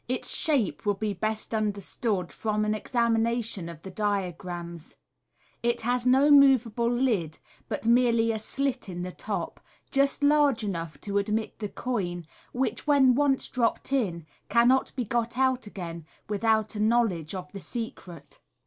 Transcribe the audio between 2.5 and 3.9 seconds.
an exa mination of